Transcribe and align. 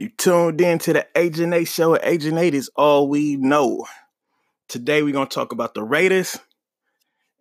You 0.00 0.08
tuned 0.08 0.62
in 0.62 0.78
to 0.78 0.94
the 0.94 1.06
Agent 1.14 1.52
8 1.52 1.68
show. 1.68 1.94
Agent 2.02 2.38
8 2.38 2.54
is 2.54 2.70
all 2.74 3.06
we 3.06 3.36
know. 3.36 3.84
Today 4.66 5.02
we're 5.02 5.12
going 5.12 5.28
to 5.28 5.34
talk 5.34 5.52
about 5.52 5.74
the 5.74 5.82
Raiders 5.82 6.38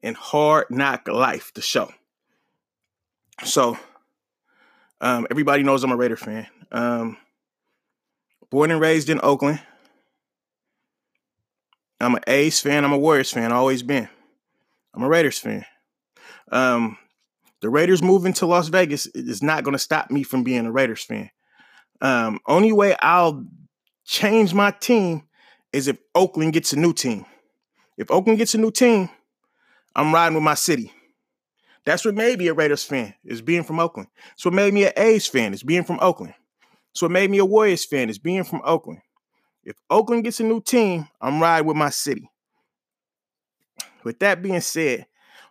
and 0.04 0.14
Hard 0.18 0.66
Knock 0.70 1.08
Life, 1.08 1.54
the 1.56 1.62
show. 1.62 1.90
So, 3.46 3.80
um, 5.00 5.26
everybody 5.32 5.64
knows 5.64 5.86
I'm 5.86 5.94
a 5.94 5.96
Raider 5.96 6.18
fan. 6.18 6.48
Um, 6.70 7.16
born 8.50 8.72
and 8.72 8.82
raised 8.82 9.10
in 9.10 9.22
Oakland. 9.24 9.62
I'm 12.02 12.16
an 12.16 12.24
A's 12.28 12.60
fan. 12.60 12.84
I'm 12.84 12.92
a 12.92 12.98
Warriors 12.98 13.32
fan. 13.32 13.54
Always 13.54 13.84
been. 13.84 14.10
I'm 14.94 15.04
a 15.04 15.08
Raiders 15.08 15.40
fan. 15.40 15.64
Um, 16.52 16.98
the 17.62 17.70
Raiders 17.70 18.04
moving 18.04 18.34
to 18.34 18.46
Las 18.46 18.68
Vegas 18.68 19.06
is 19.06 19.42
not 19.42 19.64
going 19.64 19.76
to 19.76 19.80
stop 19.80 20.12
me 20.12 20.24
from 20.24 20.44
being 20.44 20.66
a 20.66 20.72
Raiders 20.74 21.06
fan. 21.06 21.30
Um, 22.02 22.40
only 22.48 22.72
way 22.72 22.96
I'll 23.02 23.46
change 24.06 24.54
my 24.54 24.72
team 24.72 25.24
is 25.74 25.88
if 25.88 25.98
Oakland 26.16 26.54
gets 26.54 26.74
a 26.74 26.76
new 26.80 26.94
team. 26.94 27.26
If 27.98 28.10
Oakland 28.10 28.40
gets 28.40 28.56
a 28.56 28.58
new 28.58 28.72
team, 28.72 29.10
I'm 29.96 30.14
riding 30.14 30.36
with 30.36 30.44
my 30.44 30.54
city. 30.54 30.94
That's 31.86 32.06
what 32.06 32.16
made 32.16 32.40
me 32.40 32.48
a 32.48 32.54
Raiders 32.54 32.84
fan, 32.84 33.14
is 33.26 33.42
being 33.42 33.64
from 33.64 33.80
Oakland. 33.80 34.10
It's 34.34 34.46
what 34.46 34.54
made 34.54 34.74
me 34.74 34.86
an 34.86 34.94
A's 34.96 35.28
fan, 35.28 35.54
is 35.54 35.64
being 35.64 35.84
from 35.84 36.00
Oakland. 36.02 36.34
It's 36.92 37.02
what 37.02 37.12
made 37.12 37.30
me 37.30 37.40
a 37.40 37.46
Warriors 37.46 37.86
fan, 37.86 38.10
is 38.10 38.20
being 38.20 38.44
from 38.44 38.62
Oakland. 38.64 39.02
If 39.64 39.76
Oakland 39.90 40.24
gets 40.24 40.40
a 40.40 40.44
new 40.44 40.62
team, 40.62 41.08
I'm 41.20 41.42
riding 41.42 41.68
with 41.68 41.78
my 41.78 41.90
city. 41.90 42.30
With 44.04 44.20
that 44.20 44.42
being 44.42 44.62
said, 44.62 45.06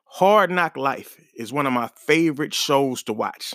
Hard 0.04 0.50
Knock 0.50 0.76
Life 0.76 1.16
is 1.36 1.52
one 1.52 1.66
of 1.66 1.72
my 1.72 1.90
favorite 1.96 2.54
shows 2.54 3.02
to 3.04 3.12
watch 3.12 3.54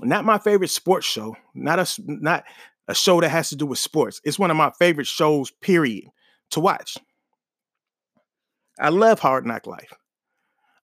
not 0.00 0.24
my 0.24 0.38
favorite 0.38 0.70
sports 0.70 1.06
show, 1.06 1.36
not 1.54 1.78
a 1.78 2.02
not 2.06 2.44
a 2.88 2.94
show 2.94 3.20
that 3.20 3.30
has 3.30 3.48
to 3.50 3.56
do 3.56 3.66
with 3.66 3.78
sports. 3.78 4.20
It's 4.24 4.38
one 4.38 4.50
of 4.50 4.56
my 4.56 4.70
favorite 4.78 5.06
shows, 5.06 5.50
period, 5.50 6.04
to 6.50 6.60
watch. 6.60 6.96
I 8.78 8.88
love 8.88 9.20
Hard 9.20 9.46
Knock 9.46 9.66
Life. 9.66 9.92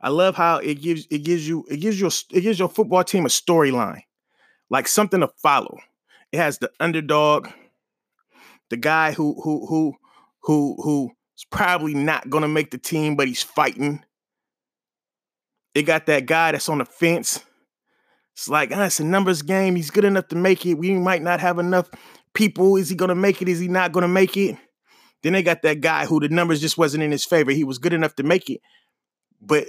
I 0.02 0.10
love 0.10 0.36
how 0.36 0.58
it 0.58 0.82
gives 0.82 1.06
it 1.12 1.20
gives 1.20 1.48
you 1.48 1.66
it 1.70 1.78
gives 1.78 2.00
you 2.00 2.08
a, 2.08 2.12
it 2.36 2.42
gives 2.42 2.58
your 2.58 2.70
football 2.70 3.04
team 3.04 3.26
a 3.26 3.30
storyline, 3.30 4.02
like 4.70 4.88
something 4.88 5.20
to 5.20 5.30
follow. 5.42 5.78
It 6.32 6.38
has 6.38 6.58
the 6.58 6.72
underdog, 6.80 7.50
the 8.70 8.78
guy 8.78 9.12
who 9.12 9.40
who 9.44 9.68
who 9.68 9.96
who 10.42 10.78
who's 10.82 11.46
probably 11.52 11.94
not 11.94 12.30
gonna 12.30 12.48
make 12.48 12.72
the 12.72 12.78
team, 12.78 13.16
but 13.16 13.28
he's 13.28 13.44
fighting. 13.44 14.04
It 15.76 15.84
got 15.84 16.08
that 16.08 16.26
guy 16.26 16.52
that's 16.52 16.68
on 16.68 16.80
the 16.80 16.86
fence 16.86 17.44
it's 18.42 18.50
like, 18.50 18.72
ah, 18.74 18.86
it's 18.86 19.00
a 19.00 19.04
numbers 19.04 19.44
game. 19.44 19.76
He's 19.76 19.92
good 19.92 20.04
enough 20.04 20.30
to 20.30 20.36
make 20.36 20.66
it. 20.66 20.74
We 20.74 20.96
might 20.96 21.22
not 21.22 21.40
have 21.40 21.60
enough 21.60 21.92
people. 22.34 22.76
Is 22.76 22.90
he 22.90 22.96
going 22.96 23.10
to 23.10 23.16
make 23.16 23.40
it? 23.40 23.48
Is 23.48 23.60
he 23.60 23.68
not 23.68 23.92
going 23.92 24.02
to 24.02 24.08
make 24.08 24.36
it? 24.36 24.58
Then 25.22 25.34
they 25.34 25.44
got 25.44 25.62
that 25.62 25.80
guy 25.80 26.08
who 26.08 26.20
the 26.20 26.28
numbers 26.28 26.60
just 26.60 26.76
wasn't 26.76 27.04
in 27.04 27.12
his 27.12 27.24
favor. 27.24 27.52
He 27.52 27.64
was 27.64 27.78
good 27.78 27.94
enough 27.94 28.16
to 28.16 28.24
make 28.24 28.50
it, 28.50 28.62
but 29.40 29.68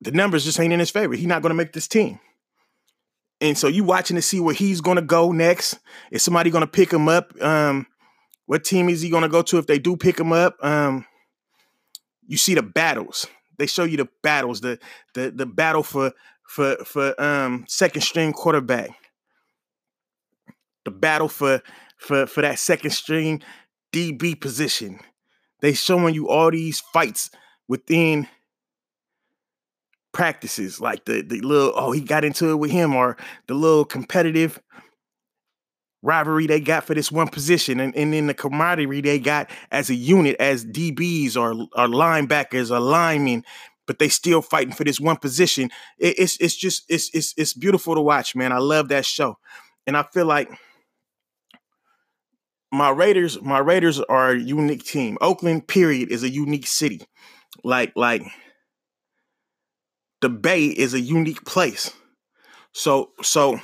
the 0.00 0.10
numbers 0.10 0.44
just 0.44 0.58
ain't 0.58 0.72
in 0.72 0.80
his 0.80 0.90
favor. 0.90 1.14
He's 1.14 1.28
not 1.28 1.42
going 1.42 1.50
to 1.50 1.56
make 1.56 1.72
this 1.72 1.86
team. 1.86 2.18
And 3.40 3.56
so 3.56 3.68
you 3.68 3.84
watching 3.84 4.16
to 4.16 4.22
see 4.22 4.40
where 4.40 4.52
he's 4.52 4.80
going 4.80 4.96
to 4.96 5.02
go 5.02 5.30
next. 5.30 5.78
Is 6.10 6.24
somebody 6.24 6.50
going 6.50 6.62
to 6.62 6.66
pick 6.66 6.92
him 6.92 7.08
up? 7.08 7.32
Um, 7.40 7.86
what 8.46 8.64
team 8.64 8.88
is 8.88 9.00
he 9.00 9.10
going 9.10 9.22
to 9.22 9.28
go 9.28 9.42
to 9.42 9.58
if 9.58 9.68
they 9.68 9.78
do 9.78 9.96
pick 9.96 10.18
him 10.18 10.32
up? 10.32 10.56
Um, 10.60 11.06
you 12.26 12.36
see 12.36 12.54
the 12.54 12.62
battles. 12.62 13.28
They 13.58 13.66
show 13.66 13.84
you 13.84 13.98
the 13.98 14.08
battles, 14.24 14.60
the 14.60 14.80
the 15.14 15.30
the 15.30 15.46
battle 15.46 15.84
for 15.84 16.12
for 16.50 16.74
for 16.84 17.14
um 17.22 17.64
second 17.68 18.02
string 18.02 18.32
quarterback. 18.32 18.90
The 20.84 20.90
battle 20.90 21.28
for 21.28 21.62
for 21.96 22.26
for 22.26 22.42
that 22.42 22.58
second 22.58 22.90
string 22.90 23.40
DB 23.92 24.38
position. 24.40 24.98
They 25.60 25.74
showing 25.74 26.12
you 26.14 26.28
all 26.28 26.50
these 26.50 26.80
fights 26.80 27.30
within 27.68 28.26
practices, 30.12 30.80
like 30.80 31.04
the 31.04 31.22
the 31.22 31.40
little 31.40 31.72
oh 31.76 31.92
he 31.92 32.00
got 32.00 32.24
into 32.24 32.50
it 32.50 32.56
with 32.56 32.72
him, 32.72 32.96
or 32.96 33.16
the 33.46 33.54
little 33.54 33.84
competitive 33.84 34.60
rivalry 36.02 36.46
they 36.48 36.60
got 36.60 36.82
for 36.82 36.94
this 36.94 37.12
one 37.12 37.28
position, 37.28 37.78
and, 37.78 37.94
and 37.94 38.12
then 38.12 38.26
the 38.26 38.34
camaraderie 38.34 39.02
they 39.02 39.20
got 39.20 39.48
as 39.70 39.88
a 39.88 39.94
unit, 39.94 40.34
as 40.40 40.64
DBs 40.64 41.36
or 41.36 41.52
or 41.52 41.86
linebackers 41.86 42.72
or 42.72 42.80
linemen, 42.80 43.44
but 43.90 43.98
they 43.98 44.08
still 44.08 44.40
fighting 44.40 44.72
for 44.72 44.84
this 44.84 45.00
one 45.00 45.16
position. 45.16 45.68
It, 45.98 46.16
it's 46.16 46.36
it's 46.36 46.54
just 46.54 46.84
it's 46.88 47.10
it's 47.12 47.34
it's 47.36 47.54
beautiful 47.54 47.96
to 47.96 48.00
watch, 48.00 48.36
man. 48.36 48.52
I 48.52 48.58
love 48.58 48.86
that 48.90 49.04
show, 49.04 49.36
and 49.84 49.96
I 49.96 50.04
feel 50.04 50.26
like 50.26 50.48
my 52.70 52.90
Raiders 52.90 53.42
my 53.42 53.58
Raiders 53.58 53.98
are 53.98 54.30
a 54.30 54.38
unique 54.38 54.84
team. 54.84 55.18
Oakland, 55.20 55.66
period, 55.66 56.12
is 56.12 56.22
a 56.22 56.28
unique 56.28 56.68
city. 56.68 57.00
Like 57.64 57.90
like 57.96 58.22
the 60.20 60.28
Bay 60.28 60.66
is 60.66 60.94
a 60.94 61.00
unique 61.00 61.44
place. 61.44 61.92
So 62.70 63.10
so 63.22 63.58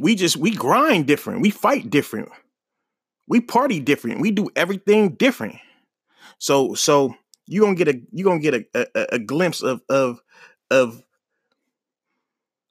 we 0.00 0.16
just 0.16 0.36
we 0.36 0.50
grind 0.50 1.06
different. 1.06 1.42
We 1.42 1.50
fight 1.50 1.90
different. 1.90 2.30
We 3.28 3.40
party 3.40 3.78
different. 3.78 4.20
We 4.20 4.32
do 4.32 4.50
everything 4.56 5.10
different. 5.10 5.58
So 6.40 6.74
so 6.74 7.14
you 7.50 7.62
gonna 7.62 7.74
get 7.74 7.88
a 7.88 8.00
you 8.12 8.24
gonna 8.24 8.38
get 8.38 8.54
a, 8.54 8.64
a, 8.74 9.06
a 9.16 9.18
glimpse 9.18 9.60
of 9.60 9.82
of 9.88 10.20
of 10.70 11.02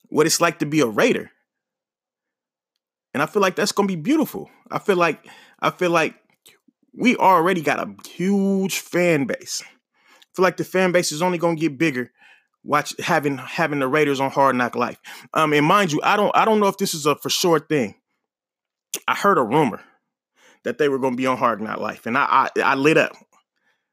what 0.07 0.25
it's 0.25 0.39
like 0.39 0.59
to 0.59 0.65
be 0.65 0.79
a 0.79 0.87
Raider. 0.87 1.29
And 3.13 3.21
I 3.21 3.25
feel 3.25 3.41
like 3.41 3.55
that's 3.55 3.73
gonna 3.73 3.89
be 3.89 3.97
beautiful. 3.97 4.49
I 4.71 4.79
feel 4.79 4.95
like 4.95 5.27
I 5.59 5.71
feel 5.71 5.91
like 5.91 6.15
we 6.93 7.17
already 7.17 7.61
got 7.61 7.85
a 7.85 7.93
huge 8.07 8.79
fan 8.79 9.25
base. 9.25 9.61
I 9.61 10.27
feel 10.33 10.43
like 10.43 10.55
the 10.55 10.63
fan 10.63 10.93
base 10.93 11.11
is 11.11 11.21
only 11.21 11.37
gonna 11.37 11.55
get 11.55 11.77
bigger. 11.77 12.11
Watch 12.63 12.93
having 12.99 13.37
having 13.37 13.79
the 13.79 13.87
Raiders 13.89 14.21
on 14.21 14.31
Hard 14.31 14.55
Knock 14.55 14.75
Life. 14.77 14.99
Um, 15.33 15.51
and 15.51 15.65
mind 15.65 15.91
you, 15.91 15.99
I 16.03 16.15
don't 16.15 16.33
I 16.33 16.45
don't 16.45 16.61
know 16.61 16.67
if 16.67 16.77
this 16.77 16.93
is 16.93 17.05
a 17.05 17.17
for 17.17 17.29
sure 17.29 17.59
thing. 17.59 17.95
I 19.09 19.13
heard 19.13 19.37
a 19.37 19.43
rumor 19.43 19.81
that 20.63 20.77
they 20.77 20.87
were 20.87 20.99
gonna 20.99 21.17
be 21.17 21.27
on 21.27 21.35
Hard 21.35 21.59
Knock 21.59 21.79
Life, 21.79 22.05
and 22.05 22.17
I 22.17 22.49
I, 22.55 22.61
I 22.61 22.75
lit 22.75 22.95
up 22.95 23.13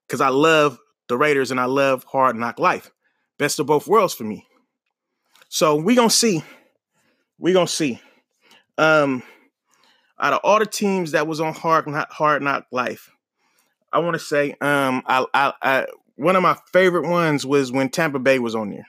because 0.07 0.21
I 0.21 0.29
love 0.29 0.79
the 1.09 1.17
Raiders 1.17 1.51
and 1.51 1.61
I 1.61 1.67
love 1.67 2.05
Hard 2.05 2.37
Knock 2.37 2.59
Life. 2.59 2.91
Best 3.39 3.59
of 3.59 3.67
both 3.67 3.87
worlds 3.87 4.15
for 4.15 4.25
me. 4.25 4.47
So 5.49 5.77
we 5.77 5.95
gonna 5.95 6.11
see. 6.11 6.43
We 7.39 7.53
gonna 7.53 7.67
see. 7.67 8.01
Um, 8.79 9.23
out 10.19 10.33
of 10.33 10.41
all 10.43 10.59
the 10.59 10.67
teams 10.67 11.13
that 11.13 11.27
was 11.27 11.41
on 11.41 11.55
Hard 11.55 11.87
Knock, 11.87 12.11
Hard 12.11 12.43
Knock 12.43 12.67
Life, 12.73 13.11
I 13.93 13.99
want 14.01 14.15
to 14.15 14.19
say 14.19 14.55
um, 14.61 15.03
I, 15.07 15.25
I, 15.33 15.53
I 15.63 15.87
one 16.17 16.37
of 16.37 16.43
my 16.43 16.57
favorite 16.73 17.09
ones 17.09 17.47
was 17.47 17.71
when 17.71 17.89
Tampa 17.89 18.19
Bay 18.19 18.39
was 18.39 18.55
on 18.55 18.71
there. 18.71 18.87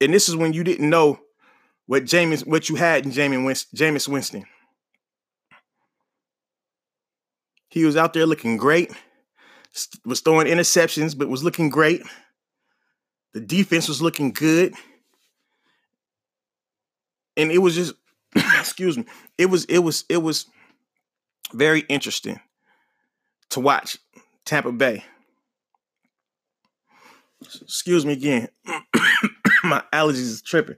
And 0.00 0.12
this 0.12 0.28
is 0.28 0.36
when 0.36 0.52
you 0.52 0.64
didn't 0.64 0.88
know 0.88 1.18
what 1.86 2.04
James 2.04 2.44
what 2.44 2.68
you 2.68 2.76
had 2.76 3.04
in 3.04 3.12
Jameis 3.12 3.66
Jameis 3.74 4.08
Winston. 4.08 4.44
He 7.74 7.84
was 7.84 7.96
out 7.96 8.12
there 8.12 8.24
looking 8.24 8.56
great, 8.56 8.92
was 10.04 10.20
throwing 10.20 10.46
interceptions, 10.46 11.18
but 11.18 11.28
was 11.28 11.42
looking 11.42 11.70
great. 11.70 12.02
The 13.32 13.40
defense 13.40 13.88
was 13.88 14.00
looking 14.00 14.30
good. 14.30 14.74
And 17.36 17.50
it 17.50 17.58
was 17.58 17.74
just 17.74 17.94
excuse 18.36 18.96
me. 18.96 19.06
It 19.38 19.46
was 19.46 19.64
it 19.64 19.80
was 19.80 20.04
it 20.08 20.18
was 20.18 20.46
very 21.52 21.80
interesting 21.80 22.38
to 23.50 23.58
watch 23.58 23.98
Tampa 24.44 24.70
Bay. 24.70 25.02
Excuse 27.60 28.06
me 28.06 28.12
again. 28.12 28.50
My 29.64 29.82
allergies 29.92 30.20
is 30.20 30.42
tripping. 30.42 30.76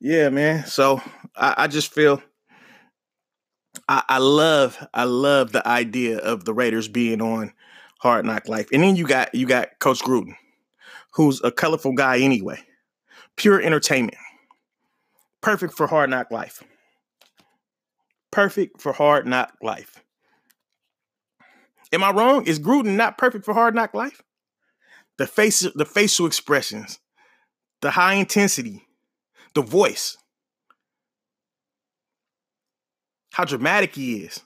Yeah, 0.00 0.30
man. 0.30 0.64
So 0.64 1.02
I, 1.36 1.54
I 1.58 1.66
just 1.66 1.92
feel 1.92 2.22
I, 3.88 4.02
I 4.08 4.18
love 4.18 4.86
I 4.92 5.04
love 5.04 5.52
the 5.52 5.66
idea 5.66 6.18
of 6.18 6.44
the 6.44 6.52
Raiders 6.52 6.88
being 6.88 7.22
on 7.22 7.52
Hard 8.00 8.26
Knock 8.26 8.48
Life. 8.48 8.68
And 8.72 8.82
then 8.82 8.96
you 8.96 9.06
got 9.06 9.34
you 9.34 9.46
got 9.46 9.78
Coach 9.78 10.00
Gruden, 10.00 10.36
who's 11.12 11.42
a 11.42 11.50
colorful 11.50 11.92
guy 11.92 12.18
anyway. 12.18 12.60
Pure 13.36 13.62
entertainment. 13.62 14.18
Perfect 15.40 15.74
for 15.74 15.86
Hard 15.86 16.10
Knock 16.10 16.30
Life. 16.30 16.62
Perfect 18.30 18.80
for 18.80 18.92
Hard 18.92 19.26
Knock 19.26 19.54
Life. 19.62 20.02
Am 21.92 22.04
I 22.04 22.10
wrong? 22.10 22.46
Is 22.46 22.58
Gruden 22.58 22.96
not 22.96 23.16
perfect 23.16 23.44
for 23.44 23.54
Hard 23.54 23.74
Knock 23.74 23.94
Life? 23.94 24.22
The 25.16 25.26
face, 25.26 25.66
the 25.74 25.86
facial 25.86 26.26
expressions, 26.26 27.00
the 27.80 27.92
high 27.92 28.14
intensity, 28.14 28.86
the 29.54 29.62
voice. 29.62 30.16
How 33.38 33.44
dramatic 33.44 33.94
he 33.94 34.16
is. 34.16 34.40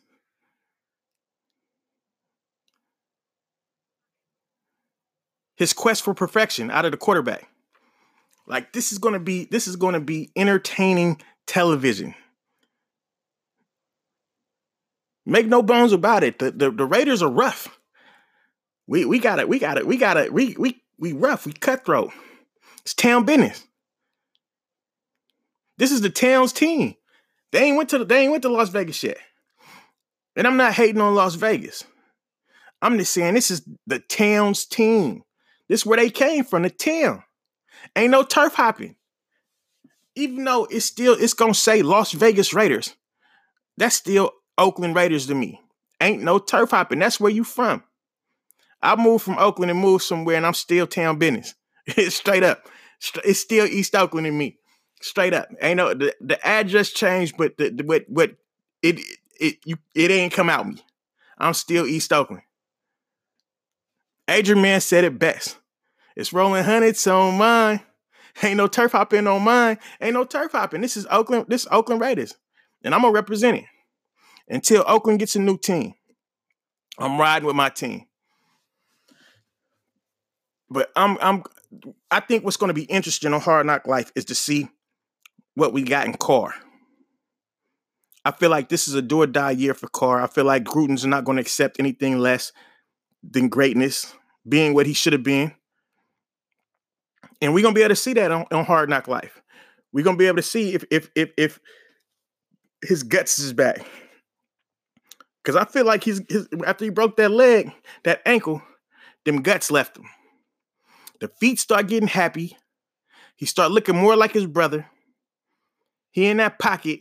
His 5.57 5.73
quest 5.73 6.03
for 6.03 6.13
perfection 6.13 6.71
out 6.71 6.85
of 6.85 6.91
the 6.91 6.99
quarterback. 6.99 7.49
Like 8.47 8.75
this 8.75 8.93
is 8.93 8.99
gonna 8.99 9.19
be 9.19 9.47
this 9.47 9.67
is 9.67 9.77
gonna 9.77 10.01
be 10.01 10.31
entertaining 10.37 11.23
television. 11.47 12.15
Make 15.25 15.47
no 15.47 15.63
bones 15.63 15.93
about 15.93 16.23
it. 16.23 16.39
The 16.39 16.51
the, 16.51 16.71
the 16.71 16.85
Raiders 16.85 17.23
are 17.23 17.31
rough. 17.31 17.79
We 18.87 19.07
we 19.07 19.21
got 19.21 19.39
it. 19.39 19.49
We 19.49 19.59
got 19.59 19.79
it. 19.79 19.87
We 19.87 19.97
got 19.97 20.19
it. 20.19 20.35
We 20.35 20.55
we 20.59 20.83
we 20.99 21.15
rough. 21.15 21.47
We 21.47 21.55
cutthroat. 21.55 22.13
It's 22.83 22.93
town 22.93 23.25
business. 23.25 23.65
This 25.79 25.93
is 25.93 26.03
the 26.03 26.11
town's 26.11 26.53
team. 26.53 26.97
They 27.53 27.65
ain't 27.65 27.77
went 27.77 27.91
to 27.91 27.99
the, 27.99 28.05
they 28.05 28.23
ain't 28.23 28.31
went 28.31 28.43
to 28.43 28.49
Las 28.49 28.71
Vegas 28.71 29.03
yet. 29.03 29.19
And 30.35 30.47
I'm 30.47 30.57
not 30.57 30.73
hating 30.73 31.01
on 31.01 31.15
Las 31.15 31.35
Vegas. 31.35 31.85
I'm 32.81 32.99
just 32.99 33.13
saying 33.13 33.35
this 33.35 33.51
is 33.51 33.63
the 33.87 34.01
town's 34.01 34.65
team. 34.65 35.23
This 35.69 35.81
is 35.81 35.87
where 35.87 35.99
they 35.99 36.11
came 36.11 36.45
from, 36.45 36.63
the 36.63 36.71
town. 36.71 37.23
Ain't 37.95 38.11
no 38.11 38.23
turf 38.23 38.55
hopping. 38.55 38.97
Even 40.15 40.45
though 40.45 40.67
it's 40.71 40.87
still 40.87 41.15
it's 41.15 41.35
gonna 41.35 41.55
say 41.55 41.83
Las 41.83 42.13
Vegas 42.13 42.53
Raiders, 42.53 42.95
that's 43.77 43.97
still 43.97 44.33
Oakland 44.59 44.97
Raiders 44.97 45.27
to 45.27 45.35
me. 45.35 45.61
Ain't 46.01 46.23
no 46.23 46.39
turf 46.39 46.71
hopping. 46.71 46.99
That's 46.99 47.21
where 47.21 47.33
you 47.33 47.45
from. 47.45 47.85
I 48.83 48.97
moved 48.97 49.25
from 49.25 49.39
Oakland 49.39 49.71
and 49.71 49.79
moved 49.81 50.05
somewhere, 50.05 50.37
and 50.37 50.45
I'm 50.45 50.55
still 50.55 50.87
town 50.87 51.19
business. 51.19 51.55
It's 51.87 52.17
straight 52.17 52.43
up. 52.43 52.67
It's 53.25 53.41
still 53.41 53.67
East 53.67 53.95
Oakland 53.95 54.27
in 54.27 54.37
me. 54.37 54.59
Straight 55.03 55.35
up. 55.35 55.49
Ain't 55.61 55.77
no 55.77 55.95
the, 55.95 56.15
the 56.21 56.47
address 56.47 56.91
changed, 56.91 57.35
but 57.37 57.59
the, 57.59 57.71
the 57.71 57.85
what 57.85 58.05
what 58.09 58.37
it 58.83 59.01
it 59.41 59.59
you 59.65 59.77
it 59.95 60.11
ain't 60.11 60.33
come 60.33 60.49
out 60.49 60.67
me. 60.67 60.83
I'm 61.39 61.55
still 61.55 61.87
East 61.87 62.13
Oakland. 62.13 62.43
Adrian 64.29 64.63
Man 64.63 64.81
said 64.81 65.05
it 65.05 65.19
best. 65.19 65.59
It's 66.15 66.33
rolling 66.33 66.63
hundreds 66.63 67.05
on 67.07 67.37
mine. 67.37 67.81
Ain't 68.43 68.57
no 68.57 68.69
turf 68.69 68.93
hopping 68.93 69.27
on 69.27 69.43
mine. 69.43 69.79
Ain't 70.01 70.15
no 70.15 70.25
turf 70.25 70.53
hopping. 70.53 70.81
This 70.81 70.97
is 70.97 71.07
Oakland. 71.11 71.47
This 71.49 71.63
is 71.63 71.69
Oakland 71.73 72.01
Raiders, 72.01 72.37
and 72.85 72.95
I'm 72.95 73.03
gonna 73.03 73.13
represent 73.13 73.59
it 73.59 73.65
until 74.49 74.85
Oakland 74.87 75.19
gets 75.19 75.35
a 75.35 75.41
new 75.41 75.59
team. 75.59 75.95
I'm 76.97 77.19
riding 77.19 77.47
with 77.47 77.57
my 77.57 77.71
team. 77.71 78.07
But 80.71 80.93
I'm 80.95 81.19
I'm 81.21 81.43
I 82.11 82.21
think 82.21 82.45
what's 82.45 82.57
going 82.57 82.69
to 82.69 82.75
be 82.75 82.85
interesting 82.85 83.33
on 83.35 83.41
Hard 83.41 83.67
Knock 83.67 83.87
Life 83.87 84.13
is 84.15 84.27
to 84.27 84.35
see 84.35 84.69
what 85.55 85.73
we 85.73 85.83
got 85.83 86.07
in 86.07 86.15
Carr. 86.15 86.55
I 88.25 88.31
feel 88.31 88.51
like 88.51 88.69
this 88.69 88.87
is 88.87 88.95
a 88.95 89.03
do 89.03 89.23
or 89.23 89.27
die 89.27 89.51
year 89.51 89.75
for 89.75 89.89
Carr. 89.89 90.23
I 90.23 90.27
feel 90.27 90.45
like 90.45 90.65
Gruden's 90.65 91.05
not 91.05 91.25
going 91.25 91.37
to 91.37 91.43
accept 91.43 91.81
anything 91.81 92.19
less 92.19 92.53
than 93.23 93.49
greatness, 93.49 94.15
being 94.49 94.75
what 94.75 94.87
he 94.87 94.93
should 94.93 95.13
have 95.13 95.23
been. 95.23 95.53
And 97.41 97.53
we're 97.53 97.63
gonna 97.63 97.75
be 97.75 97.83
able 97.83 97.89
to 97.89 97.97
see 97.97 98.13
that 98.15 98.31
on, 98.31 98.47
on 98.53 98.65
Hard 98.65 98.89
Knock 98.89 99.09
Life. 99.09 99.43
We're 99.93 100.05
gonna 100.05 100.17
be 100.17 100.27
able 100.27 100.37
to 100.37 100.43
see 100.43 100.75
if 100.75 100.85
if 100.91 101.11
if 101.17 101.33
if 101.37 101.61
his 102.83 103.03
guts 103.03 103.39
is 103.41 103.53
back. 103.53 103.85
Cause 105.45 105.57
I 105.57 105.65
feel 105.65 105.85
like 105.85 106.05
he's 106.05 106.23
his, 106.29 106.47
after 106.65 106.85
he 106.85 106.91
broke 106.91 107.17
that 107.17 107.33
leg, 107.33 107.73
that 108.05 108.23
ankle, 108.25 108.63
them 109.25 109.43
guts 109.43 109.73
left 109.73 109.97
him. 109.97 110.05
The 111.21 111.27
feet 111.27 111.59
start 111.59 111.89
getting 111.89 112.09
happy. 112.09 112.57
He 113.35 113.47
start 113.47 113.73
looking 113.73 113.97
more 113.97 114.15
like 114.15 114.33
his 114.33 114.47
brother. 114.47 114.89
He 116.13 116.27
in 116.27 116.37
that 116.37 116.59
pocket, 116.59 117.01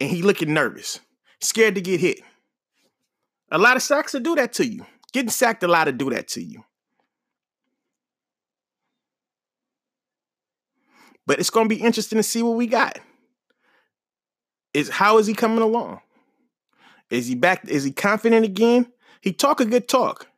and 0.00 0.10
he 0.10 0.22
looking 0.22 0.52
nervous, 0.52 0.98
scared 1.40 1.76
to 1.76 1.80
get 1.80 2.00
hit. 2.00 2.20
A 3.50 3.58
lot 3.58 3.76
of 3.76 3.82
sacks 3.82 4.14
will 4.14 4.20
do 4.20 4.34
that 4.34 4.54
to 4.54 4.66
you. 4.66 4.84
Getting 5.12 5.30
sacked 5.30 5.62
a 5.62 5.68
lot 5.68 5.84
to 5.84 5.92
do 5.92 6.08
that 6.10 6.26
to 6.28 6.42
you. 6.42 6.64
But 11.26 11.38
it's 11.38 11.50
going 11.50 11.68
to 11.68 11.74
be 11.74 11.80
interesting 11.80 12.16
to 12.16 12.22
see 12.22 12.42
what 12.42 12.56
we 12.56 12.66
got. 12.66 12.98
Is 14.74 14.88
how 14.88 15.18
is 15.18 15.26
he 15.26 15.34
coming 15.34 15.60
along? 15.60 16.00
Is 17.10 17.26
he 17.26 17.34
back? 17.34 17.68
Is 17.68 17.84
he 17.84 17.92
confident 17.92 18.46
again? 18.46 18.90
He 19.20 19.32
talk 19.32 19.60
a 19.60 19.66
good 19.66 19.86
talk. 19.86 20.28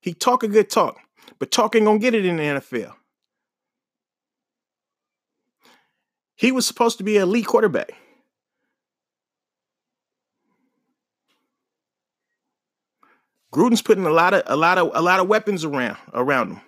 He 0.00 0.12
talk 0.12 0.42
a 0.42 0.48
good 0.48 0.68
talk, 0.68 0.98
but 1.38 1.50
talking 1.50 1.84
gonna 1.84 1.98
get 1.98 2.14
it 2.14 2.26
in 2.26 2.36
the 2.36 2.42
NFL. 2.42 2.92
He 6.42 6.50
was 6.50 6.66
supposed 6.66 6.98
to 6.98 7.04
be 7.04 7.18
an 7.18 7.22
elite 7.22 7.46
quarterback. 7.46 7.92
Gruden's 13.54 13.80
putting 13.80 14.04
a 14.04 14.10
lot 14.10 14.34
of 14.34 14.42
a 14.46 14.56
lot 14.56 14.76
of 14.76 14.90
a 14.92 15.00
lot 15.00 15.20
of 15.20 15.28
weapons 15.28 15.64
around 15.64 15.98
around 16.12 16.48
him. 16.48 16.60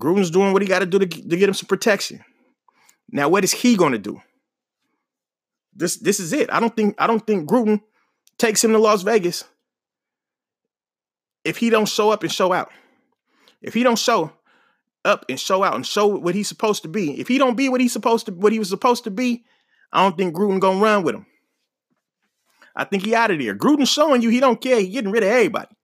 Gruden's 0.00 0.30
doing 0.30 0.54
what 0.54 0.62
he 0.62 0.68
got 0.68 0.78
to 0.78 0.86
do 0.86 0.98
to, 1.00 1.06
get 1.06 1.50
him 1.50 1.52
some 1.52 1.66
protection. 1.66 2.24
Now, 3.10 3.28
what 3.28 3.44
is 3.44 3.52
he 3.52 3.76
going 3.76 3.92
to 3.92 3.98
do? 3.98 4.22
This 5.74 5.96
this 5.96 6.18
is 6.18 6.32
it. 6.32 6.50
I 6.50 6.58
don't 6.58 6.74
think 6.74 6.94
I 6.98 7.06
don't 7.06 7.26
think 7.26 7.46
Gruden 7.46 7.82
takes 8.38 8.64
him 8.64 8.72
to 8.72 8.78
Las 8.78 9.02
Vegas 9.02 9.44
if 11.44 11.58
he 11.58 11.68
don't 11.68 11.88
show 11.88 12.08
up 12.08 12.22
and 12.22 12.32
show 12.32 12.54
out. 12.54 12.70
If 13.60 13.74
he 13.74 13.82
don't 13.82 13.98
show 13.98 14.32
up 15.04 15.24
and 15.28 15.38
show 15.38 15.62
out 15.62 15.74
and 15.74 15.86
show 15.86 16.06
what 16.06 16.34
he's 16.34 16.48
supposed 16.48 16.82
to 16.82 16.88
be. 16.88 17.18
If 17.20 17.28
he 17.28 17.38
don't 17.38 17.56
be 17.56 17.68
what 17.68 17.80
he's 17.80 17.92
supposed 17.92 18.26
to 18.26 18.32
what 18.32 18.52
he 18.52 18.58
was 18.58 18.68
supposed 18.68 19.04
to 19.04 19.10
be, 19.10 19.44
I 19.92 20.02
don't 20.02 20.16
think 20.16 20.34
Gruden 20.34 20.60
gonna 20.60 20.80
run 20.80 21.02
with 21.02 21.14
him. 21.14 21.26
I 22.76 22.84
think 22.84 23.04
he 23.04 23.14
out 23.14 23.30
of 23.30 23.38
there. 23.38 23.56
Gruden 23.56 23.88
showing 23.88 24.22
you 24.22 24.28
he 24.28 24.40
don't 24.40 24.60
care. 24.60 24.80
He 24.80 24.88
getting 24.88 25.10
rid 25.10 25.22
of 25.22 25.30
everybody. 25.30 25.74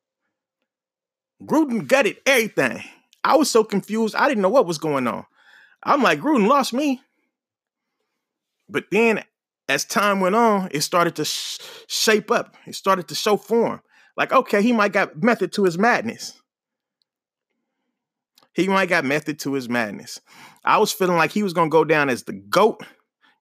Gruden 1.42 1.86
gutted 1.86 2.18
everything. 2.26 2.82
I 3.22 3.36
was 3.36 3.50
so 3.50 3.64
confused. 3.64 4.14
I 4.14 4.28
didn't 4.28 4.42
know 4.42 4.48
what 4.48 4.66
was 4.66 4.78
going 4.78 5.06
on. 5.06 5.24
I'm 5.82 6.02
like, 6.02 6.20
Gruden 6.20 6.46
lost 6.46 6.72
me. 6.72 7.00
But 8.68 8.84
then 8.90 9.24
as 9.68 9.84
time 9.84 10.20
went 10.20 10.36
on, 10.36 10.68
it 10.70 10.82
started 10.82 11.16
to 11.16 11.24
sh- 11.24 11.58
shape 11.88 12.30
up. 12.30 12.56
It 12.66 12.74
started 12.74 13.08
to 13.08 13.14
show 13.14 13.36
form. 13.36 13.80
Like, 14.16 14.32
okay, 14.32 14.62
he 14.62 14.72
might 14.72 14.92
got 14.92 15.22
method 15.22 15.52
to 15.54 15.64
his 15.64 15.78
madness. 15.78 16.40
He 18.54 18.68
might 18.68 18.88
got 18.88 19.04
method 19.04 19.38
to 19.40 19.52
his 19.54 19.68
madness. 19.68 20.20
I 20.64 20.78
was 20.78 20.92
feeling 20.92 21.16
like 21.16 21.32
he 21.32 21.42
was 21.42 21.52
gonna 21.52 21.68
go 21.68 21.84
down 21.84 22.08
as 22.08 22.22
the 22.22 22.32
GOAT, 22.32 22.82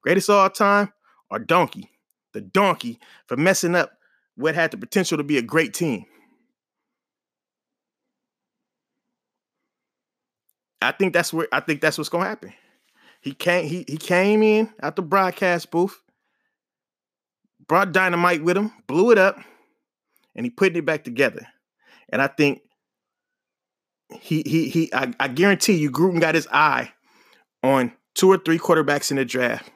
greatest 0.01 0.29
of 0.29 0.35
all 0.35 0.49
time, 0.49 0.91
or 1.29 1.39
donkey. 1.39 1.89
The 2.33 2.41
donkey 2.41 2.99
for 3.27 3.37
messing 3.37 3.75
up 3.75 3.91
what 4.35 4.55
had 4.55 4.71
the 4.71 4.77
potential 4.77 5.17
to 5.17 5.23
be 5.23 5.37
a 5.37 5.43
great 5.43 5.73
team. 5.73 6.05
I 10.81 10.91
think 10.91 11.13
that's 11.13 11.31
where 11.31 11.47
I 11.51 11.59
think 11.59 11.79
that's 11.79 11.97
what's 11.97 12.09
gonna 12.09 12.25
happen. 12.25 12.53
He 13.21 13.33
came 13.33 13.67
he 13.67 13.85
he 13.87 13.97
came 13.97 14.41
in 14.43 14.73
at 14.81 14.95
the 14.95 15.01
broadcast 15.03 15.71
booth, 15.71 16.01
brought 17.67 17.93
dynamite 17.93 18.43
with 18.43 18.57
him, 18.57 18.71
blew 18.87 19.11
it 19.11 19.17
up, 19.19 19.39
and 20.35 20.45
he 20.45 20.49
put 20.49 20.75
it 20.75 20.85
back 20.85 21.03
together. 21.03 21.47
And 22.09 22.21
I 22.21 22.27
think 22.27 22.61
he 24.21 24.43
he 24.45 24.69
he 24.69 24.93
I, 24.93 25.13
I 25.19 25.27
guarantee 25.27 25.73
you 25.73 25.91
Gruden 25.91 26.19
got 26.19 26.35
his 26.35 26.47
eye 26.51 26.91
on 27.61 27.93
two 28.15 28.31
or 28.31 28.37
three 28.37 28.59
quarterbacks 28.59 29.11
in 29.11 29.17
the 29.17 29.25
draft. 29.25 29.69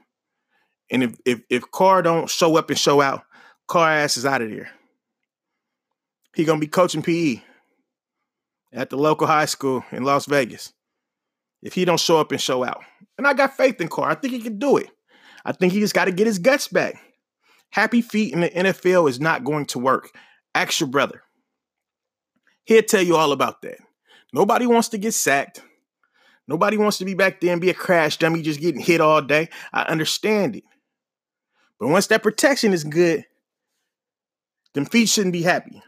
And 0.92 1.04
if 1.04 1.16
if 1.26 1.42
if 1.50 1.72
Carr 1.72 2.02
don't 2.02 2.30
show 2.30 2.58
up 2.58 2.70
and 2.70 2.80
show 2.80 3.02
out, 3.02 3.24
Carr 3.68 3.92
ass 3.92 4.18
is 4.18 4.26
out 4.26 4.42
of 4.42 4.50
there. 4.50 4.70
He 6.36 6.46
gonna 6.46 6.60
be 6.60 6.68
coaching 6.68 7.02
PE 7.02 7.42
at 8.74 8.90
the 8.90 8.98
local 8.98 9.28
high 9.28 9.46
school 9.46 9.84
in 9.92 10.04
Las 10.04 10.26
Vegas 10.26 10.74
if 11.62 11.74
he 11.74 11.86
don't 11.86 12.00
show 12.00 12.20
up 12.20 12.32
and 12.32 12.42
show 12.42 12.64
out. 12.64 12.82
And 13.18 13.28
I 13.28 13.34
got 13.34 13.58
faith 13.58 13.82
in 13.82 13.88
Carr. 13.88 14.10
I 14.10 14.16
think 14.16 14.34
he 14.34 14.40
can 14.40 14.60
do 14.60 14.78
it. 14.78 14.90
I 15.46 15.52
think 15.52 15.74
he 15.74 15.80
just 15.80 15.94
got 15.94 16.06
to 16.06 16.12
get 16.12 16.28
his 16.28 16.40
guts 16.40 16.68
back. 16.68 16.96
Happy 17.72 18.02
feet 18.02 18.34
in 18.34 18.42
the 18.42 18.50
NFL 18.50 19.10
is 19.10 19.20
not 19.20 19.44
going 19.44 19.66
to 19.68 19.80
work. 19.80 20.12
Ask 20.54 20.80
your 20.80 20.90
brother. 20.90 21.24
He'll 22.66 22.84
tell 22.84 23.02
you 23.02 23.16
all 23.16 23.32
about 23.32 23.62
that. 23.62 23.78
Nobody 24.34 24.66
wants 24.66 24.90
to 24.90 24.98
get 24.98 25.14
sacked. 25.14 25.62
Nobody 26.48 26.78
wants 26.78 26.98
to 27.00 27.06
be 27.06 27.14
back 27.14 27.42
there 27.42 27.52
and 27.52 27.62
be 27.62 27.70
a 27.70 27.74
crash 27.74 28.18
dummy 28.18 28.42
just 28.42 28.62
getting 28.62 28.82
hit 28.82 29.02
all 29.02 29.22
day. 29.22 29.50
I 29.74 29.84
understand 29.84 30.56
it. 30.56 30.64
But 31.80 31.90
once 31.90 32.08
that 32.08 32.24
protection 32.24 32.74
is 32.74 32.84
good, 32.84 33.26
them 34.74 34.86
feet 34.86 35.10
shouldn't 35.10 35.34
be 35.34 35.44
happy. 35.44 35.82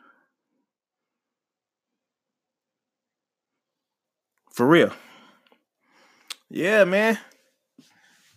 For 4.53 4.67
real. 4.67 4.91
Yeah, 6.49 6.83
man. 6.83 7.17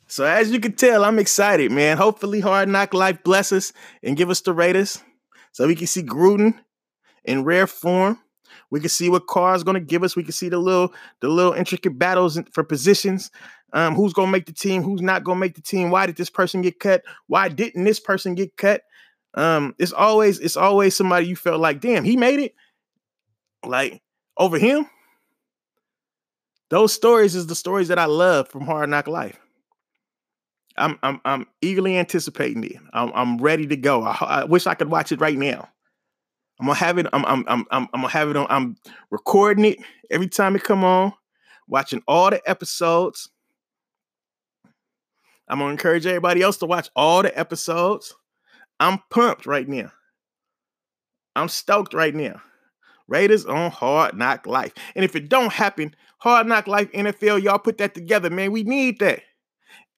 So 0.07 0.25
as 0.25 0.51
you 0.51 0.61
can 0.61 0.73
tell, 0.73 1.05
I'm 1.05 1.19
excited, 1.19 1.73
man. 1.73 1.97
Hopefully, 1.97 2.41
Hard 2.41 2.69
Knock 2.69 2.95
Life 2.95 3.25
bless 3.25 3.51
us 3.51 3.73
and 4.03 4.17
give 4.17 4.31
us 4.31 4.43
the 4.43 4.53
Raiders, 4.53 5.03
so 5.53 5.67
we 5.67 5.75
can 5.75 5.87
see 5.87 6.03
Gruden 6.03 6.55
in 7.25 7.45
rare 7.45 7.67
form. 7.67 8.19
We 8.71 8.81
can 8.81 8.89
see 8.91 9.11
what 9.11 9.27
Carr 9.27 9.55
is 9.55 9.65
going 9.65 9.75
to 9.75 9.81
give 9.81 10.03
us. 10.05 10.17
We 10.17 10.25
can 10.25 10.33
see 10.33 10.49
the 10.49 10.59
little 10.59 10.95
the 11.21 11.29
little 11.29 11.53
intricate 11.53 11.99
battles 11.99 12.41
for 12.53 12.65
positions. 12.65 13.31
Um, 13.75 13.95
who's 13.95 14.13
going 14.13 14.29
to 14.29 14.33
make 14.33 14.47
the 14.47 14.53
team? 14.53 14.83
Who's 14.83 15.03
not 15.03 15.25
going 15.25 15.37
to 15.37 15.41
make 15.41 15.55
the 15.55 15.63
team? 15.63 15.91
Why 15.91 16.07
did 16.07 16.17
this 16.17 16.31
person 16.31 16.63
get 16.63 16.81
cut? 16.81 17.03
Why 17.29 17.49
didn't 17.49 17.85
this 17.85 18.01
person 18.01 18.35
get 18.35 18.57
cut? 18.57 18.83
Um, 19.35 19.75
it's 19.79 19.93
always 19.93 20.41
it's 20.41 20.57
always 20.57 20.97
somebody 20.97 21.27
you 21.27 21.37
felt 21.37 21.61
like, 21.61 21.81
damn, 21.81 22.05
he 22.05 22.17
made 22.17 22.41
it. 22.41 22.55
Like 23.65 24.03
over 24.37 24.59
him, 24.59 24.87
Those 26.71 26.93
stories 26.95 27.35
is 27.35 27.47
the 27.47 27.55
stories 27.55 27.89
that 27.89 27.99
I 27.99 28.07
love 28.07 28.49
from 28.49 28.63
Hard 28.63 28.89
Knock 28.91 29.07
Life. 29.07 29.39
I'm 30.77 30.99
I'm 31.03 31.21
I'm 31.25 31.47
eagerly 31.63 31.99
anticipating 31.99 32.65
it. 32.65 32.77
I'm 32.95 33.13
I'm 33.15 33.39
ready 33.39 33.67
to 33.67 33.77
go. 33.77 34.05
I, 34.05 34.17
I 34.21 34.45
wish 34.45 34.67
I 34.67 34.75
could 34.75 34.91
watch 34.91 35.13
it 35.13 35.21
right 35.21 35.37
now. 35.39 35.69
I'm 36.61 36.67
gonna 36.67 36.79
have 36.79 36.99
it. 36.99 37.07
I'm 37.13 37.25
I'm 37.25 37.45
I'm 37.49 37.67
I'm, 37.71 37.89
I'm 37.93 38.01
gonna 38.03 38.09
have 38.09 38.31
it 38.31 38.37
on. 38.37 38.47
I'm 38.49 38.77
recording 39.11 39.65
it 39.65 39.79
every 40.11 40.29
time 40.29 40.55
it 40.57 40.65
come 40.65 40.85
on, 40.85 41.13
watching 41.67 42.03
all 42.07 42.31
the 42.31 42.41
episodes. 42.49 43.31
I'm 45.49 45.59
gonna 45.59 45.71
encourage 45.71 46.07
everybody 46.07 46.43
else 46.43 46.59
to 46.59 46.67
watch 46.67 46.89
all 46.95 47.23
the 47.23 47.37
episodes. 47.39 48.15
I'm 48.79 49.01
pumped 49.11 49.47
right 49.47 49.69
now. 49.69 49.93
I'm 51.35 51.49
stoked 51.49 51.95
right 51.95 52.15
now. 52.15 52.41
Raiders 53.09 53.45
on 53.45 53.71
Hard 53.71 54.17
Knock 54.17 54.47
Life. 54.47 54.73
And 54.95 55.05
if 55.05 55.17
it 55.17 55.29
don't 55.29 55.53
happen, 55.53 55.95
Hard 56.19 56.47
Knock 56.47 56.67
Life 56.67 56.91
NFL, 56.93 57.43
y'all 57.43 57.59
put 57.59 57.79
that 57.79 57.95
together, 57.95 58.31
man. 58.31 58.53
We 58.53 58.63
need 58.63 59.01
that. 59.01 59.23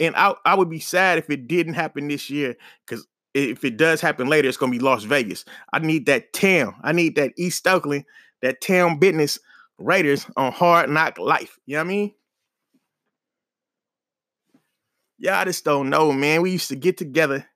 And 0.01 0.17
I, 0.17 0.35
I 0.45 0.55
would 0.55 0.71
be 0.71 0.81
sad 0.81 1.19
if 1.19 1.31
it 1.31 1.47
didn't 1.47 1.75
happen 1.75 2.09
this 2.09 2.29
year 2.29 2.57
because 2.87 3.07
if 3.35 3.65
it 3.65 3.77
does 3.77 4.01
happen 4.01 4.29
later, 4.29 4.49
it's 4.49 4.57
to 4.57 4.69
be 4.69 4.79
Las 4.79 5.05
Vegas. 5.05 5.45
I 5.73 5.81
need 5.81 6.07
that 6.07 6.33
town. 6.33 6.77
I 6.83 6.93
need 6.93 7.17
that 7.17 7.33
East 7.37 7.67
Oakland, 7.67 8.05
that 8.43 8.61
town 8.61 8.99
business 8.99 9.39
Raiders 9.79 10.27
on 10.37 10.53
Hard 10.53 10.89
Knock 10.89 11.19
Life. 11.19 11.59
You 11.67 11.75
know 11.75 11.81
what 11.81 11.87
I 11.87 11.89
mean? 11.89 12.15
Y'all 15.19 15.45
just 15.45 15.65
don't 15.65 15.91
know, 15.91 16.13
man. 16.13 16.43
We 16.43 16.53
used 16.53 16.69
to 16.69 16.77
get 16.77 16.97
together. 16.97 17.47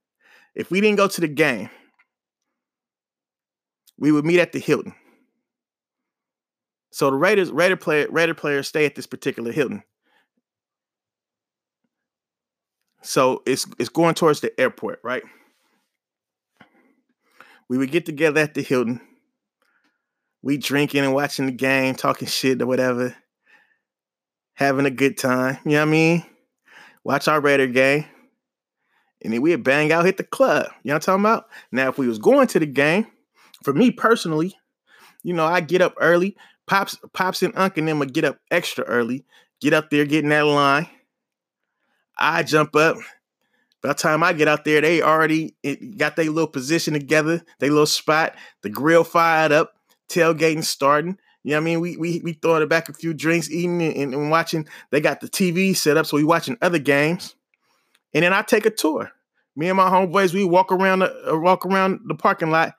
If 0.55 0.71
we 0.71 0.81
didn't 0.81 0.97
go 0.97 1.07
to 1.07 1.21
the 1.21 1.29
game, 1.29 1.71
we 3.99 4.11
would 4.11 4.25
meet 4.25 4.41
at 4.41 4.53
the 4.53 4.59
Hilton. 4.59 4.95
So 6.91 7.11
the 7.11 7.17
Raiders, 7.17 7.51
Raider 7.51 7.77
player, 7.77 8.07
Raider 8.11 8.35
players 8.35 8.67
stay 8.67 8.87
at 8.87 8.95
this 8.95 9.07
particular 9.07 9.53
Hilton. 9.53 9.83
So 13.03 13.43
it's 13.47 13.67
it's 13.79 13.89
going 13.89 14.15
towards 14.15 14.41
the 14.41 14.59
airport, 14.59 15.01
right? 15.05 15.23
We 17.69 17.79
would 17.79 17.91
get 17.91 18.07
together 18.07 18.41
at 18.41 18.55
the 18.55 18.63
Hilton. 18.63 19.01
We 20.43 20.57
drinking 20.57 21.05
and 21.05 21.15
watching 21.15 21.47
the 21.47 21.53
game, 21.53 21.95
talking 21.95 22.29
shit 22.29 22.63
or 22.63 22.67
whatever, 22.67 23.15
having 24.55 24.87
a 24.87 24.91
good 24.91 25.19
time. 25.19 25.59
You 25.65 25.73
know 25.73 25.79
what 25.79 25.89
I 25.89 25.91
mean? 25.91 26.27
Watch 27.05 27.29
our 27.29 27.41
Raider 27.41 27.67
game. 27.67 28.05
And 29.23 29.33
then 29.33 29.43
we'd 29.43 29.65
bang 29.65 29.93
out, 29.93 30.05
hit 30.05 30.17
the 30.17 30.25
club. 30.25 30.67
You 30.83 30.91
know 30.91 30.95
what 30.95 31.09
I'm 31.09 31.21
talking 31.21 31.25
about? 31.25 31.47
Now, 31.73 31.89
if 31.89 31.99
we 31.99 32.07
was 32.07 32.19
going 32.19 32.47
to 32.49 32.61
the 32.61 32.67
game, 32.67 33.09
for 33.65 33.73
me 33.73 33.91
personally, 33.91 34.57
you 35.25 35.35
know, 35.35 35.45
I 35.45 35.61
get 35.61 35.83
up 35.83 35.95
early. 36.01 36.37
Pops, 36.67 36.99
Pops 37.13 37.43
and 37.43 37.53
Unc 37.57 37.77
and 37.79 37.89
them 37.89 37.99
would 37.99 38.13
get 38.13 38.25
up 38.25 38.39
extra 38.51 38.85
early, 38.85 39.25
get 39.61 39.73
up 39.73 39.91
there, 39.91 40.05
get 40.05 40.23
in 40.23 40.31
that 40.31 40.43
line. 40.43 40.89
I 42.17 42.43
jump 42.43 42.77
up. 42.77 42.97
By 43.89 43.95
the 43.95 44.01
time 44.01 44.23
I 44.23 44.35
get 44.35 44.49
out 44.49 44.67
there, 44.67 44.83
they 44.83 45.01
already 45.01 45.57
got 45.97 46.15
their 46.15 46.27
little 46.27 46.47
position 46.47 46.93
together, 46.93 47.41
their 47.59 47.71
little 47.71 47.87
spot, 47.87 48.35
the 48.61 48.69
grill 48.69 49.03
fired 49.03 49.51
up, 49.51 49.73
tailgating 50.11 50.63
starting. 50.63 51.17
You 51.43 51.53
know 51.53 51.57
what 51.57 51.63
I 51.63 51.65
mean? 51.65 51.81
We 51.81 51.97
we 51.97 52.21
we 52.23 52.33
throwing 52.35 52.63
it 52.63 52.69
back 52.69 52.91
a 52.91 52.93
few 52.93 53.15
drinks, 53.15 53.51
eating 53.51 53.81
and, 53.81 54.13
and 54.13 54.31
watching. 54.31 54.69
They 54.91 55.01
got 55.01 55.23
the 55.23 55.27
TV 55.27 55.75
set 55.75 55.97
up, 55.97 56.05
so 56.05 56.19
we 56.19 56.25
watching 56.25 56.59
other 56.61 56.79
games. 56.79 57.35
And 58.13 58.25
then 58.25 58.35
I 58.35 58.43
take 58.43 58.67
a 58.67 58.71
tour. 58.71 59.11
Me 59.57 59.69
and 59.69 59.79
my 59.79 59.89
homeboys, 59.89 60.35
we 60.35 60.45
walk 60.45 60.71
around 60.71 60.99
the 60.99 61.33
uh, 61.33 61.39
walk 61.39 61.65
around 61.65 62.01
the 62.09 62.15
parking 62.15 62.51
lot, 62.51 62.75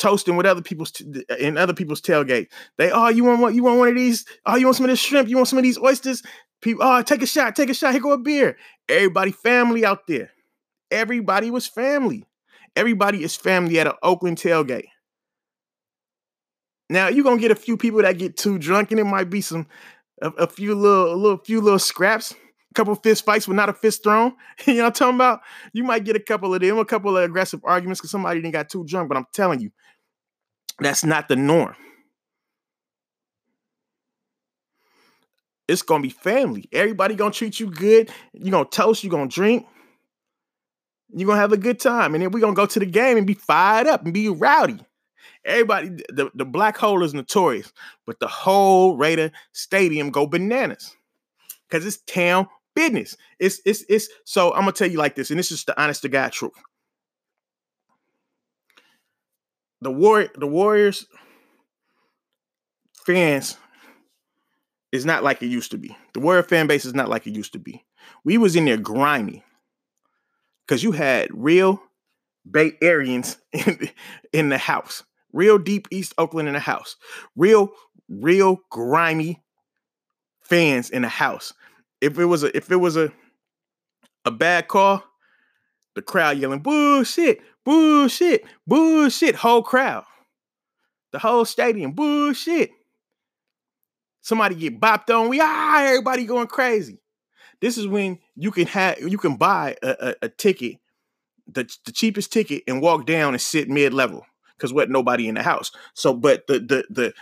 toasting 0.00 0.34
with 0.34 0.44
other 0.44 0.62
people's 0.62 0.90
t- 0.90 1.24
in 1.38 1.56
other 1.56 1.72
people's 1.72 2.00
tailgate. 2.00 2.48
They, 2.78 2.90
oh, 2.90 3.10
you 3.10 3.22
want? 3.22 3.54
You 3.54 3.62
want 3.62 3.78
one 3.78 3.88
of 3.90 3.94
these? 3.94 4.24
Oh, 4.44 4.56
you 4.56 4.66
want 4.66 4.76
some 4.76 4.86
of 4.86 4.90
this 4.90 4.98
shrimp? 4.98 5.28
You 5.28 5.36
want 5.36 5.46
some 5.46 5.58
of 5.60 5.62
these 5.62 5.78
oysters? 5.78 6.24
People, 6.64 6.82
oh, 6.82 7.02
take 7.02 7.20
a 7.20 7.26
shot, 7.26 7.54
take 7.54 7.68
a 7.68 7.74
shot. 7.74 7.92
Here 7.92 8.00
go 8.00 8.12
a 8.12 8.18
beer. 8.18 8.56
Everybody, 8.88 9.32
family 9.32 9.84
out 9.84 10.06
there. 10.06 10.30
Everybody 10.90 11.50
was 11.50 11.66
family. 11.66 12.24
Everybody 12.74 13.22
is 13.22 13.36
family 13.36 13.78
at 13.78 13.86
an 13.86 13.92
Oakland 14.02 14.38
tailgate. 14.38 14.86
Now 16.88 17.08
you're 17.08 17.22
gonna 17.22 17.38
get 17.38 17.50
a 17.50 17.54
few 17.54 17.76
people 17.76 18.00
that 18.00 18.16
get 18.16 18.38
too 18.38 18.58
drunk, 18.58 18.92
and 18.92 18.98
it 18.98 19.04
might 19.04 19.28
be 19.28 19.42
some 19.42 19.66
a, 20.22 20.28
a 20.30 20.46
few 20.46 20.74
little, 20.74 21.12
a 21.12 21.16
little, 21.16 21.36
few 21.36 21.60
little 21.60 21.78
scraps, 21.78 22.32
a 22.32 22.74
couple 22.74 22.94
fist 22.94 23.26
fights, 23.26 23.46
but 23.46 23.56
not 23.56 23.68
a 23.68 23.74
fist 23.74 24.02
thrown. 24.02 24.32
you 24.66 24.76
know 24.76 24.84
what 24.84 24.86
I'm 24.86 24.92
talking 24.94 25.14
about? 25.16 25.40
You 25.74 25.84
might 25.84 26.04
get 26.04 26.16
a 26.16 26.20
couple 26.20 26.54
of 26.54 26.62
them, 26.62 26.78
a 26.78 26.84
couple 26.86 27.14
of 27.14 27.24
aggressive 27.24 27.60
arguments 27.64 28.00
because 28.00 28.10
somebody 28.10 28.40
didn't 28.40 28.54
got 28.54 28.70
too 28.70 28.84
drunk. 28.86 29.10
But 29.10 29.18
I'm 29.18 29.26
telling 29.34 29.60
you, 29.60 29.70
that's 30.78 31.04
not 31.04 31.28
the 31.28 31.36
norm. 31.36 31.76
It's 35.66 35.82
gonna 35.82 36.02
be 36.02 36.10
family. 36.10 36.68
Everybody 36.72 37.14
gonna 37.14 37.30
treat 37.30 37.58
you 37.58 37.70
good. 37.70 38.10
You're 38.32 38.52
gonna 38.52 38.64
toast, 38.66 39.02
you're 39.02 39.10
gonna 39.10 39.28
drink. 39.28 39.66
You're 41.14 41.26
gonna 41.26 41.40
have 41.40 41.52
a 41.52 41.58
good 41.58 41.80
time. 41.80 42.14
And 42.14 42.22
then 42.22 42.30
we're 42.30 42.40
gonna 42.40 42.54
go 42.54 42.66
to 42.66 42.78
the 42.78 42.86
game 42.86 43.16
and 43.16 43.26
be 43.26 43.34
fired 43.34 43.86
up 43.86 44.04
and 44.04 44.12
be 44.12 44.28
rowdy. 44.28 44.80
Everybody, 45.44 45.90
the, 46.08 46.30
the 46.34 46.44
black 46.44 46.76
hole 46.76 47.02
is 47.02 47.12
notorious, 47.12 47.72
but 48.06 48.18
the 48.18 48.26
whole 48.26 48.96
Raider 48.96 49.30
Stadium 49.52 50.10
go 50.10 50.26
bananas. 50.26 50.96
Cause 51.70 51.84
it's 51.84 51.98
town 51.98 52.46
business. 52.74 53.16
It's 53.38 53.60
it's 53.64 53.84
it's 53.88 54.08
so 54.24 54.52
I'm 54.52 54.60
gonna 54.60 54.72
tell 54.72 54.90
you 54.90 54.98
like 54.98 55.14
this, 55.14 55.30
and 55.30 55.38
this 55.38 55.50
is 55.50 55.64
the 55.64 55.80
honest 55.80 56.02
to 56.02 56.08
God 56.08 56.32
truth. 56.32 56.52
The 59.80 59.90
war 59.90 60.28
the 60.36 60.46
Warriors 60.46 61.06
fans 63.04 63.56
is 64.94 65.04
not 65.04 65.24
like 65.24 65.42
it 65.42 65.48
used 65.48 65.72
to 65.72 65.76
be. 65.76 65.96
The 66.12 66.20
Warrior 66.20 66.44
fan 66.44 66.68
base 66.68 66.84
is 66.84 66.94
not 66.94 67.08
like 67.08 67.26
it 67.26 67.34
used 67.34 67.52
to 67.54 67.58
be. 67.58 67.84
We 68.24 68.38
was 68.38 68.54
in 68.54 68.64
there 68.64 68.76
grimy 68.76 69.42
because 70.64 70.84
you 70.84 70.92
had 70.92 71.28
real 71.32 71.82
Bay 72.48 72.72
Areans 72.80 73.38
in, 73.52 73.90
in 74.32 74.48
the 74.50 74.58
house, 74.58 75.02
real 75.32 75.58
deep 75.58 75.88
East 75.90 76.14
Oakland 76.16 76.46
in 76.46 76.54
the 76.54 76.60
house, 76.60 76.94
real, 77.34 77.72
real 78.08 78.60
grimy 78.70 79.42
fans 80.42 80.90
in 80.90 81.02
the 81.02 81.08
house. 81.08 81.52
If 82.00 82.16
it 82.16 82.26
was 82.26 82.44
a 82.44 82.56
if 82.56 82.70
it 82.70 82.76
was 82.76 82.96
a 82.96 83.12
a 84.24 84.30
bad 84.30 84.68
call, 84.68 85.02
the 85.96 86.02
crowd 86.02 86.38
yelling 86.38 86.60
bullshit, 86.60 87.40
bullshit, 87.64 88.44
bullshit, 88.64 89.34
whole 89.34 89.62
crowd, 89.62 90.04
the 91.10 91.18
whole 91.18 91.44
stadium, 91.44 91.92
bullshit. 91.92 92.70
Somebody 94.24 94.54
get 94.54 94.80
bopped 94.80 95.14
on, 95.14 95.28
we 95.28 95.38
ah, 95.42 95.84
everybody 95.84 96.24
going 96.24 96.46
crazy. 96.46 96.98
This 97.60 97.76
is 97.76 97.86
when 97.86 98.18
you 98.34 98.50
can 98.50 98.66
have 98.68 98.98
you 98.98 99.18
can 99.18 99.36
buy 99.36 99.76
a, 99.82 99.96
a, 100.00 100.14
a 100.22 100.28
ticket, 100.30 100.76
the, 101.46 101.70
the 101.84 101.92
cheapest 101.92 102.32
ticket, 102.32 102.62
and 102.66 102.80
walk 102.80 103.04
down 103.04 103.34
and 103.34 103.40
sit 103.40 103.68
mid 103.68 103.92
level 103.92 104.24
because 104.56 104.72
what 104.72 104.88
nobody 104.88 105.28
in 105.28 105.34
the 105.34 105.42
house. 105.42 105.72
So, 105.92 106.14
but 106.14 106.46
the 106.46 106.58
the 106.58 106.84
the 106.88 107.14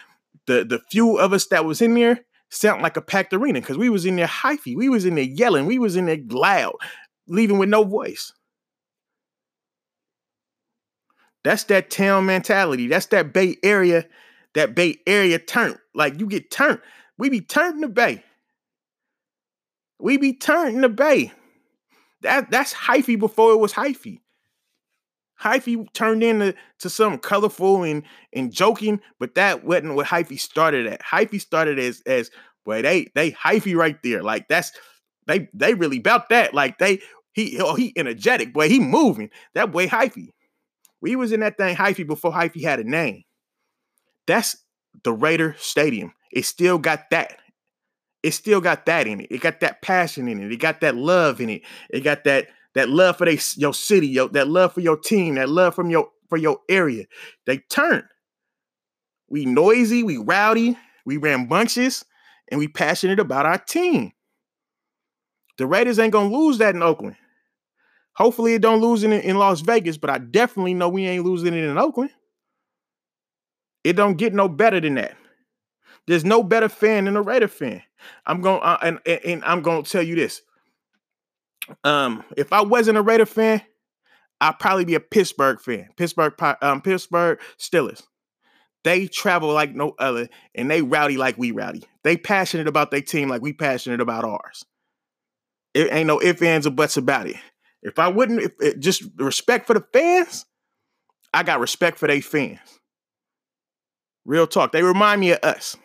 the 0.46 0.64
the 0.64 0.78
few 0.92 1.18
of 1.18 1.32
us 1.32 1.46
that 1.46 1.64
was 1.64 1.82
in 1.82 1.94
there 1.94 2.20
sound 2.50 2.82
like 2.82 2.96
a 2.96 3.02
packed 3.02 3.34
arena 3.34 3.60
because 3.60 3.78
we 3.78 3.90
was 3.90 4.06
in 4.06 4.14
there 4.14 4.28
hyphy, 4.28 4.76
we 4.76 4.88
was 4.88 5.04
in 5.04 5.16
there 5.16 5.24
yelling, 5.24 5.66
we 5.66 5.80
was 5.80 5.96
in 5.96 6.06
there 6.06 6.20
loud, 6.28 6.76
leaving 7.26 7.58
with 7.58 7.68
no 7.68 7.82
voice. 7.82 8.32
That's 11.42 11.64
that 11.64 11.90
town 11.90 12.26
mentality. 12.26 12.86
That's 12.86 13.06
that 13.06 13.32
Bay 13.32 13.56
Area 13.64 14.06
that 14.54 14.74
Bay 14.74 14.96
Area 15.06 15.38
turn. 15.38 15.78
Like 15.94 16.18
you 16.18 16.26
get 16.26 16.50
turned. 16.50 16.80
We 17.18 17.28
be 17.28 17.40
turned 17.40 17.76
in 17.76 17.80
the 17.82 17.88
Bay. 17.88 18.22
We 19.98 20.16
be 20.16 20.34
turned 20.34 20.76
in 20.76 20.80
the 20.80 20.88
Bay. 20.88 21.32
That 22.22 22.50
that's 22.50 22.72
hyphy 22.72 23.18
before 23.18 23.52
it 23.52 23.58
was 23.58 23.72
hyphy. 23.72 24.18
Hyphy 25.40 25.92
turned 25.92 26.22
into 26.22 26.54
to 26.78 26.88
something 26.88 27.18
colorful 27.18 27.82
and 27.82 28.04
and 28.32 28.52
joking, 28.52 29.00
but 29.18 29.34
that 29.34 29.64
wasn't 29.64 29.94
what 29.94 30.06
hyphy 30.06 30.38
started 30.38 30.86
at. 30.86 31.02
Hyphy 31.02 31.40
started 31.40 31.78
as 31.78 32.00
as 32.06 32.30
boy, 32.64 32.82
they 32.82 33.10
they 33.14 33.32
hyphy 33.32 33.74
right 33.74 34.00
there. 34.02 34.22
Like 34.22 34.48
that's 34.48 34.72
they 35.26 35.48
they 35.52 35.74
really 35.74 35.98
about 35.98 36.28
that. 36.28 36.54
Like 36.54 36.78
they 36.78 37.00
he 37.32 37.58
oh, 37.60 37.74
he 37.74 37.92
energetic, 37.96 38.52
boy. 38.52 38.68
He 38.68 38.78
moving. 38.78 39.30
That 39.54 39.72
boy 39.72 39.88
hyphy. 39.88 40.28
We 41.00 41.16
was 41.16 41.32
in 41.32 41.40
that 41.40 41.58
thing 41.58 41.74
hyphy 41.74 42.06
before 42.06 42.32
hyphy 42.32 42.62
had 42.62 42.78
a 42.78 42.84
name. 42.84 43.24
That's 44.26 44.56
the 45.04 45.12
Raider 45.12 45.56
Stadium. 45.58 46.12
It 46.32 46.44
still 46.44 46.78
got 46.78 47.10
that. 47.10 47.38
It 48.22 48.32
still 48.32 48.60
got 48.60 48.86
that 48.86 49.06
in 49.06 49.20
it. 49.20 49.28
It 49.30 49.40
got 49.40 49.60
that 49.60 49.82
passion 49.82 50.28
in 50.28 50.42
it. 50.42 50.52
It 50.52 50.58
got 50.58 50.80
that 50.80 50.96
love 50.96 51.40
in 51.40 51.50
it. 51.50 51.62
It 51.90 52.00
got 52.00 52.24
that 52.24 52.48
that 52.74 52.88
love 52.88 53.18
for 53.18 53.26
they, 53.26 53.38
your 53.56 53.74
city, 53.74 54.08
your, 54.08 54.28
that 54.30 54.48
love 54.48 54.72
for 54.72 54.80
your 54.80 54.96
team, 54.96 55.34
that 55.34 55.48
love 55.48 55.74
from 55.74 55.90
your 55.90 56.08
for 56.28 56.38
your 56.38 56.58
area. 56.68 57.04
They 57.46 57.58
turn. 57.58 58.04
We 59.28 59.44
noisy, 59.44 60.02
we 60.02 60.18
rowdy, 60.18 60.78
we 61.04 61.16
rambunctious, 61.16 62.04
and 62.50 62.58
we 62.58 62.68
passionate 62.68 63.18
about 63.18 63.46
our 63.46 63.58
team. 63.58 64.12
The 65.58 65.66
Raiders 65.66 65.98
ain't 65.98 66.12
gonna 66.12 66.34
lose 66.34 66.58
that 66.58 66.74
in 66.74 66.82
Oakland. 66.82 67.16
Hopefully, 68.14 68.54
it 68.54 68.62
don't 68.62 68.80
lose 68.80 69.04
it 69.04 69.10
in 69.10 69.38
Las 69.38 69.60
Vegas, 69.62 69.96
but 69.96 70.10
I 70.10 70.18
definitely 70.18 70.74
know 70.74 70.88
we 70.88 71.06
ain't 71.06 71.24
losing 71.24 71.54
it 71.54 71.64
in 71.64 71.78
Oakland. 71.78 72.10
It 73.84 73.94
don't 73.94 74.16
get 74.16 74.32
no 74.32 74.48
better 74.48 74.80
than 74.80 74.94
that. 74.94 75.16
There's 76.06 76.24
no 76.24 76.42
better 76.42 76.68
fan 76.68 77.04
than 77.04 77.16
a 77.16 77.22
Raider 77.22 77.48
fan. 77.48 77.82
I'm 78.26 78.40
going 78.40 78.60
uh, 78.62 78.78
and, 78.82 78.98
and 79.06 79.20
and 79.24 79.44
I'm 79.44 79.62
going 79.62 79.84
to 79.84 79.90
tell 79.90 80.02
you 80.02 80.16
this. 80.16 80.42
Um, 81.84 82.24
if 82.36 82.52
I 82.52 82.62
wasn't 82.62 82.98
a 82.98 83.02
Raider 83.02 83.26
fan, 83.26 83.62
I'd 84.40 84.58
probably 84.58 84.84
be 84.84 84.96
a 84.96 85.00
Pittsburgh 85.00 85.60
fan. 85.60 85.90
Pittsburgh, 85.96 86.34
um, 86.60 86.82
Pittsburgh 86.82 87.40
Steelers. 87.58 88.02
They 88.84 89.06
travel 89.06 89.52
like 89.52 89.74
no 89.74 89.94
other, 89.98 90.28
and 90.56 90.68
they 90.68 90.82
rowdy 90.82 91.16
like 91.16 91.38
we 91.38 91.52
rowdy. 91.52 91.84
They 92.02 92.16
passionate 92.16 92.66
about 92.66 92.90
their 92.90 93.00
team 93.00 93.28
like 93.28 93.42
we 93.42 93.52
passionate 93.52 94.00
about 94.00 94.24
ours. 94.24 94.64
It 95.74 95.92
ain't 95.92 96.08
no 96.08 96.20
ifs, 96.20 96.42
ands, 96.42 96.66
or 96.66 96.70
buts 96.70 96.96
about 96.96 97.28
it. 97.28 97.36
If 97.82 98.00
I 98.00 98.08
wouldn't, 98.08 98.42
if 98.42 98.52
it, 98.60 98.80
just 98.80 99.04
respect 99.16 99.68
for 99.68 99.74
the 99.74 99.84
fans, 99.92 100.44
I 101.32 101.44
got 101.44 101.60
respect 101.60 101.98
for 101.98 102.08
their 102.08 102.20
fans. 102.20 102.58
Real 104.24 104.46
talk. 104.46 104.72
They 104.72 104.82
remind 104.82 105.20
me 105.20 105.32
of 105.32 105.38
us. 105.42 105.76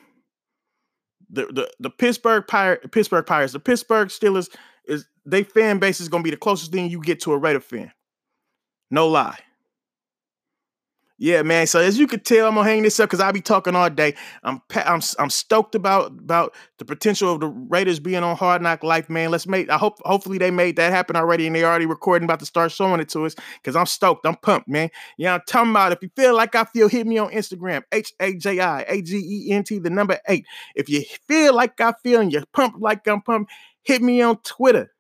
The 1.29 1.46
the 1.48 1.70
the 1.79 1.89
Pittsburgh 1.89 2.46
Pirate, 2.48 2.91
Pittsburgh 2.91 3.25
Pirates, 3.25 3.53
the 3.53 3.60
Pittsburgh 3.60 4.10
Steelers 4.10 4.50
is 4.86 5.06
they 5.25 5.44
fan 5.44 5.79
base 5.79 6.00
is 6.00 6.10
gonna 6.10 6.24
be 6.24 6.32
the 6.32 6.38
closest 6.38 6.72
thing 6.72 6.89
you 6.89 7.01
get 7.01 7.20
to 7.22 7.34
a 7.34 7.38
Raider 7.38 7.60
fan. 7.60 7.91
No 8.89 9.08
lie. 9.08 9.38
Yeah, 11.20 11.42
man. 11.42 11.66
So 11.66 11.80
as 11.80 11.98
you 11.98 12.06
could 12.06 12.24
tell, 12.24 12.48
I'm 12.48 12.54
gonna 12.54 12.70
hang 12.70 12.84
this 12.84 13.00
up 13.00 13.10
because 13.10 13.20
I'll 13.20 13.34
be 13.34 13.42
talking 13.42 13.76
all 13.76 13.90
day. 13.90 14.14
I'm 14.44 14.62
I'm 14.76 15.02
I'm 15.18 15.30
stoked 15.32 15.74
about 15.74 16.12
about 16.12 16.54
the 16.78 16.86
potential 16.86 17.34
of 17.34 17.40
the 17.40 17.48
Raiders 17.48 18.00
being 18.00 18.22
on 18.24 18.36
Hard 18.38 18.62
Knock 18.62 18.84
Life, 18.84 19.10
man. 19.10 19.32
Let's 19.32 19.48
make. 19.48 19.68
I 19.72 19.78
hope 19.78 19.98
hopefully 20.04 20.38
they 20.38 20.52
made 20.52 20.76
that 20.76 20.92
happen 20.92 21.16
already, 21.16 21.48
and 21.48 21.56
they 21.56 21.64
already 21.64 21.88
recording 21.88 22.26
about 22.26 22.40
to 22.42 22.46
start 22.46 22.72
showing 22.72 23.00
it 23.00 23.10
to 23.10 23.26
us 23.26 23.34
because 23.56 23.76
I'm 23.76 23.88
stoked. 23.88 24.28
I'm 24.28 24.36
pumped, 24.36 24.68
man. 24.68 24.90
Yeah, 25.18 25.34
I'm 25.34 25.42
talking 25.48 25.72
about. 25.72 25.92
If 25.92 26.04
you 26.04 26.10
feel 26.16 26.36
like 26.36 26.54
I 26.54 26.66
feel, 26.66 26.88
hit 26.88 27.08
me 27.08 27.18
on 27.18 27.32
Instagram. 27.32 27.82
H 27.92 28.14
A 28.20 28.36
J 28.36 28.60
I 28.60 28.82
A 28.82 29.02
G 29.02 29.18
E 29.18 29.52
N 29.52 29.64
T, 29.64 29.80
the 29.80 29.90
number 29.90 30.20
eight. 30.28 30.46
If 30.76 30.88
you 30.88 31.04
feel 31.28 31.56
like 31.56 31.82
I 31.82 31.94
feel 32.04 32.22
and 32.22 32.32
you're 32.32 32.46
pumped 32.54 32.80
like 32.80 33.08
I'm 33.08 33.24
pumped, 33.24 33.52
hit 33.82 34.04
me 34.04 34.22
on 34.22 34.38
Twitter. 34.44 34.92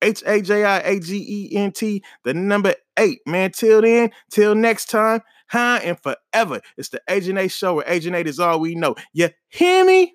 H 0.00 0.22
A 0.26 0.40
J 0.42 0.64
I 0.64 0.78
A 0.78 1.00
G 1.00 1.50
E 1.50 1.56
N 1.56 1.72
T, 1.72 2.04
the 2.22 2.34
number 2.34 2.74
eight, 2.98 3.20
man. 3.26 3.50
Till 3.50 3.82
then, 3.82 4.10
till 4.30 4.54
next 4.54 4.90
time, 4.90 5.22
huh? 5.48 5.80
And 5.82 5.98
forever. 6.00 6.60
It's 6.76 6.90
the 6.90 7.00
Agent 7.08 7.38
8 7.38 7.48
show 7.48 7.74
where 7.74 7.88
Agent 7.88 8.16
8 8.16 8.26
is 8.26 8.38
all 8.38 8.60
we 8.60 8.74
know. 8.74 8.94
You 9.12 9.30
hear 9.48 9.84
me? 9.84 10.14